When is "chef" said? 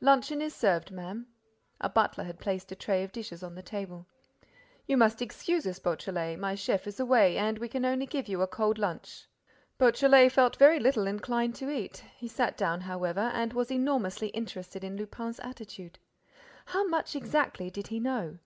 6.54-6.86